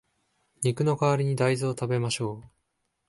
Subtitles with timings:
[0.63, 2.49] 肉の代わりに大豆を食べましょう